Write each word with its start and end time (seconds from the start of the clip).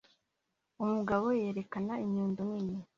Umugabo 0.83 1.25
yerekana 1.39 1.93
inyundo 2.05 2.39
nini 2.49 2.77